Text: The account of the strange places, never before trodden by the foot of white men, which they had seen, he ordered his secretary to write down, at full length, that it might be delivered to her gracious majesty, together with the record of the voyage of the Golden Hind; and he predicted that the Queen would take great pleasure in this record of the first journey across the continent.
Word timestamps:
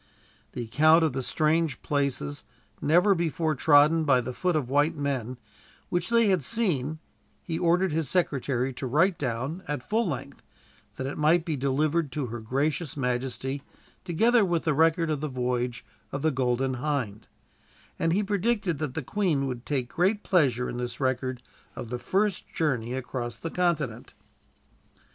The 0.53 0.63
account 0.63 1.03
of 1.03 1.13
the 1.13 1.21
strange 1.21 1.79
places, 1.83 2.43
never 2.81 3.13
before 3.13 3.53
trodden 3.53 4.03
by 4.03 4.19
the 4.19 4.33
foot 4.33 4.55
of 4.55 4.67
white 4.67 4.95
men, 4.95 5.37
which 5.89 6.09
they 6.09 6.29
had 6.29 6.43
seen, 6.43 6.97
he 7.43 7.59
ordered 7.59 7.91
his 7.91 8.09
secretary 8.09 8.73
to 8.73 8.87
write 8.87 9.19
down, 9.19 9.61
at 9.67 9.87
full 9.87 10.07
length, 10.07 10.41
that 10.95 11.05
it 11.05 11.19
might 11.19 11.45
be 11.45 11.55
delivered 11.55 12.11
to 12.13 12.25
her 12.33 12.39
gracious 12.39 12.97
majesty, 12.97 13.61
together 14.03 14.43
with 14.43 14.63
the 14.63 14.73
record 14.73 15.11
of 15.11 15.21
the 15.21 15.27
voyage 15.29 15.85
of 16.11 16.23
the 16.23 16.31
Golden 16.31 16.77
Hind; 16.83 17.27
and 17.99 18.11
he 18.11 18.23
predicted 18.23 18.79
that 18.79 18.95
the 18.95 19.03
Queen 19.03 19.45
would 19.45 19.67
take 19.67 19.93
great 19.93 20.23
pleasure 20.23 20.67
in 20.67 20.77
this 20.77 20.99
record 20.99 21.43
of 21.75 21.89
the 21.89 21.99
first 21.99 22.47
journey 22.51 22.95
across 22.95 23.37
the 23.37 23.51
continent. 23.51 24.15